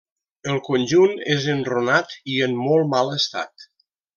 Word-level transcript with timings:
El 0.53 0.55
conjunt 0.67 1.13
és 1.35 1.45
enrunat 1.55 2.17
i 2.37 2.41
en 2.49 2.59
molt 2.65 2.91
mal 2.95 3.17
estat. 3.21 3.71